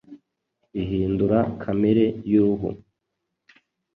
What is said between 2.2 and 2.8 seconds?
y’ uruhu.